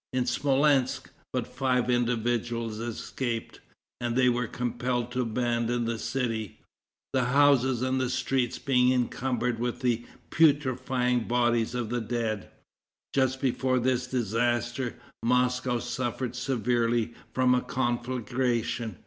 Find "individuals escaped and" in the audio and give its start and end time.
1.87-4.15